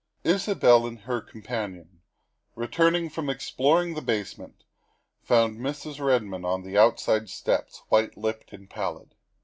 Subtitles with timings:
[0.23, 2.01] Isabel and her companion,
[2.55, 4.63] returning from exploring the basement,
[5.21, 6.03] found Mrs.
[6.03, 9.13] Redmond on the outside steps, white lipped and pallid.